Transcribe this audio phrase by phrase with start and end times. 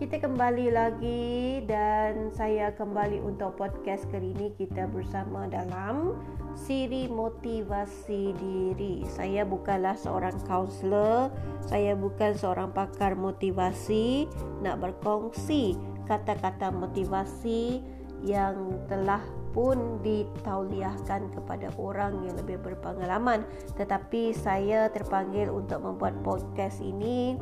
[0.00, 4.48] kita kembali lagi dan saya kembali untuk podcast kali ini.
[4.56, 6.16] Kita bersama dalam
[6.56, 9.04] siri motivasi diri.
[9.04, 11.28] Saya bukanlah seorang kaunselor,
[11.68, 14.24] saya bukan seorang pakar motivasi.
[14.64, 15.76] Nak berkongsi
[16.08, 17.84] kata-kata motivasi
[18.24, 19.20] yang telah
[19.52, 23.44] pun ditauliahkan kepada orang yang lebih berpengalaman.
[23.76, 27.36] Tetapi saya terpanggil untuk membuat podcast ini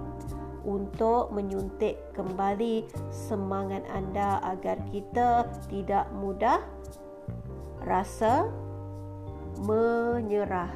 [0.68, 6.60] untuk menyuntik kembali semangat anda agar kita tidak mudah
[7.88, 8.44] rasa
[9.64, 10.68] menyerah.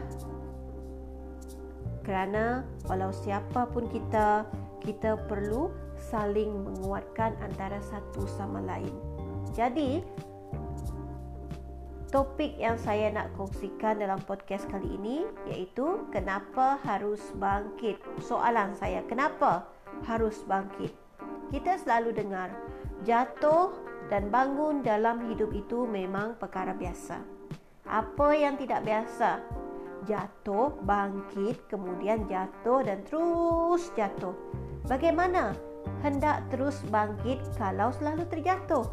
[2.02, 4.48] Kerana walau siapa pun kita,
[4.80, 5.70] kita perlu
[6.10, 8.90] saling menguatkan antara satu sama lain.
[9.54, 10.02] Jadi,
[12.10, 18.02] topik yang saya nak kongsikan dalam podcast kali ini iaitu kenapa harus bangkit.
[18.20, 19.70] Soalan saya, kenapa
[20.06, 20.92] harus bangkit.
[21.52, 22.48] Kita selalu dengar,
[23.04, 23.72] jatuh
[24.08, 27.20] dan bangun dalam hidup itu memang perkara biasa.
[27.88, 29.42] Apa yang tidak biasa?
[30.08, 34.34] Jatuh, bangkit, kemudian jatuh dan terus jatuh.
[34.90, 35.54] Bagaimana
[36.02, 38.86] hendak terus bangkit kalau selalu terjatuh?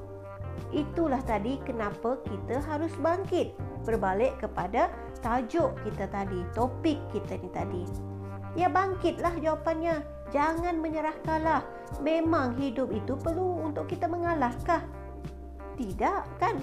[0.70, 3.56] Itulah tadi kenapa kita harus bangkit.
[3.88, 4.94] Berbalik kepada
[5.24, 7.84] tajuk kita tadi, topik kita ni tadi.
[8.54, 10.19] Ya bangkitlah jawapannya.
[10.30, 11.66] Jangan menyerah kalah.
[12.06, 14.86] Memang hidup itu perlu untuk kita mengalahkah?
[15.74, 16.56] Tidak kan?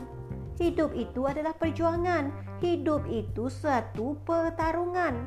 [0.57, 2.31] Hidup itu adalah perjuangan.
[2.63, 5.27] Hidup itu satu pertarungan.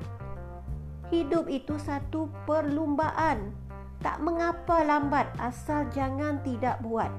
[1.12, 3.52] Hidup itu satu perlumbaan.
[4.00, 7.12] Tak mengapa lambat asal jangan tidak buat.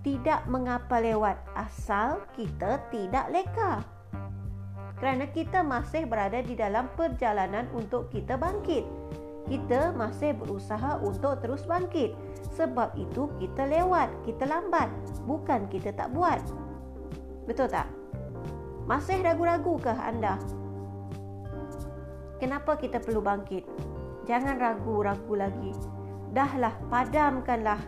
[0.00, 3.84] Tidak mengapa lewat asal kita tidak leka.
[4.96, 8.86] Kerana kita masih berada di dalam perjalanan untuk kita bangkit
[9.46, 12.14] kita masih berusaha untuk terus bangkit.
[12.58, 14.90] Sebab itu kita lewat, kita lambat,
[15.24, 16.42] bukan kita tak buat.
[17.46, 17.86] Betul tak?
[18.86, 20.38] Masih ragu-ragukah anda?
[22.42, 23.64] Kenapa kita perlu bangkit?
[24.26, 25.72] Jangan ragu-ragu lagi.
[26.34, 27.80] Dahlah, padamkanlah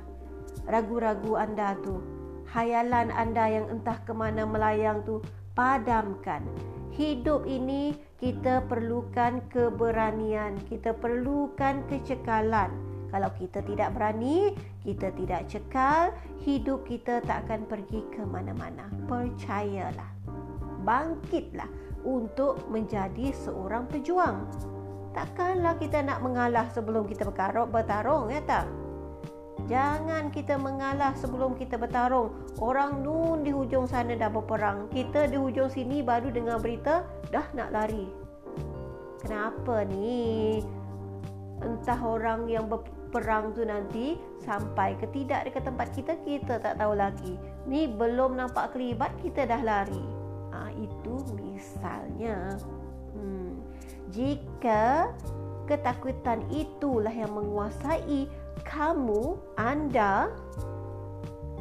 [0.70, 2.00] ragu-ragu anda tu.
[2.48, 5.20] Hayalan anda yang entah ke mana melayang tu,
[5.58, 6.46] padamkan.
[6.94, 12.70] Hidup ini kita perlukan keberanian, kita perlukan kecekalan.
[13.10, 14.54] Kalau kita tidak berani,
[14.86, 16.14] kita tidak cekal,
[16.46, 18.86] hidup kita tak akan pergi ke mana-mana.
[19.10, 20.14] Percayalah.
[20.86, 21.66] Bangkitlah
[22.06, 24.46] untuk menjadi seorang pejuang.
[25.10, 28.70] Takkanlah kita nak mengalah sebelum kita berkarut bertarung, ya tak?
[29.68, 32.32] Jangan kita mengalah sebelum kita bertarung.
[32.56, 34.88] Orang nun di hujung sana dah berperang.
[34.88, 38.08] Kita di hujung sini baru dengar berita dah nak lari.
[39.20, 40.64] Kenapa ni?
[41.60, 46.96] Entah orang yang berperang tu nanti sampai ke tidak dekat tempat kita, kita tak tahu
[46.96, 47.36] lagi.
[47.68, 50.04] Ni belum nampak kelibat, kita dah lari.
[50.56, 52.56] Ha, itu misalnya.
[53.12, 53.60] Hmm.
[54.08, 55.12] Jika
[55.68, 58.26] ketakutan itulah yang menguasai
[58.64, 60.32] kamu, anda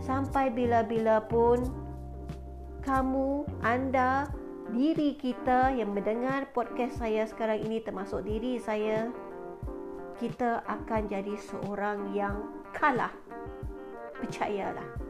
[0.07, 1.67] sampai bila-bila pun
[2.87, 4.31] kamu, anda,
[4.71, 9.11] diri kita yang mendengar podcast saya sekarang ini termasuk diri saya
[10.17, 13.13] kita akan jadi seorang yang kalah.
[14.17, 15.06] Percayalah.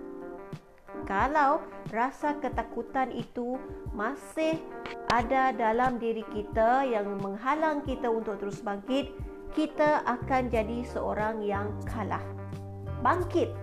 [1.07, 1.63] Kalau
[1.95, 3.55] rasa ketakutan itu
[3.95, 4.59] masih
[5.07, 9.15] ada dalam diri kita yang menghalang kita untuk terus bangkit,
[9.55, 12.23] kita akan jadi seorang yang kalah.
[12.99, 13.55] Bangkit.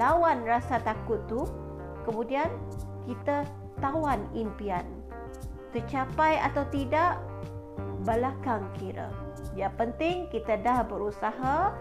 [0.00, 1.44] Lawan rasa takut tu.
[2.08, 2.48] Kemudian
[3.04, 3.44] kita
[3.84, 4.88] tawan impian.
[5.76, 7.20] Tercapai atau tidak,
[8.08, 9.12] belakang kira.
[9.52, 11.76] Yang penting kita dah berusaha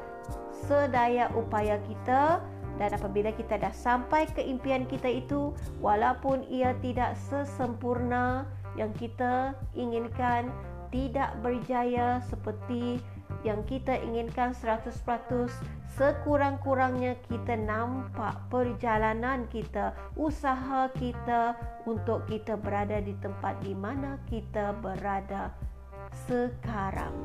[0.68, 2.44] sedaya upaya kita
[2.84, 8.44] dan apabila kita dah sampai ke impian kita itu walaupun ia tidak sesempurna
[8.76, 10.52] yang kita inginkan
[10.92, 13.00] tidak berjaya seperti
[13.48, 14.92] yang kita inginkan 100%
[15.96, 21.56] sekurang-kurangnya kita nampak perjalanan kita usaha kita
[21.88, 25.56] untuk kita berada di tempat di mana kita berada
[26.28, 27.16] sekarang.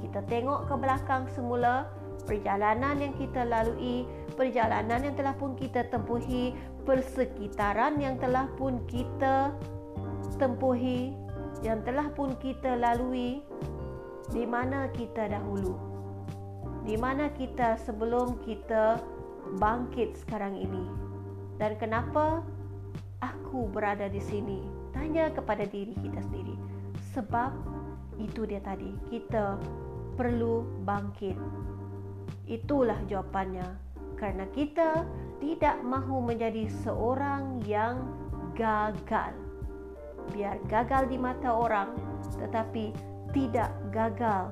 [0.00, 1.86] Kita tengok ke belakang semula
[2.26, 6.52] perjalanan yang kita lalui perjalanan yang telah pun kita tempuhi
[6.84, 9.54] persekitaran yang telah pun kita
[10.36, 11.14] tempuhi
[11.64, 13.40] yang telah pun kita lalui
[14.34, 15.78] di mana kita dahulu?
[16.86, 19.00] Di mana kita sebelum kita
[19.58, 20.84] bangkit sekarang ini?
[21.56, 22.42] Dan kenapa
[23.24, 24.60] aku berada di sini?
[24.92, 26.54] Tanya kepada diri kita sendiri.
[27.14, 27.50] Sebab
[28.20, 29.56] itu dia tadi kita
[30.16, 31.36] perlu bangkit
[32.46, 33.66] Itulah jawapannya.
[34.16, 35.04] Karena kita
[35.42, 38.00] tidak mahu menjadi seorang yang
[38.56, 39.36] gagal.
[40.32, 41.94] Biar gagal di mata orang
[42.40, 42.90] tetapi
[43.30, 44.50] tidak gagal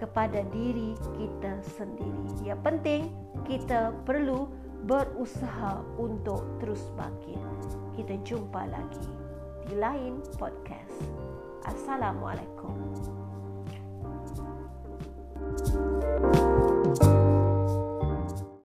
[0.00, 2.46] kepada diri kita sendiri.
[2.46, 3.02] Yang penting
[3.44, 4.48] kita perlu
[4.86, 7.38] berusaha untuk terus bangkit.
[7.98, 9.10] Kita jumpa lagi
[9.66, 11.02] di lain podcast.
[11.66, 12.78] Assalamualaikum.
[15.58, 16.47] thank you